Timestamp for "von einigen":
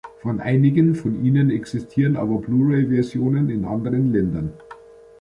0.23-0.95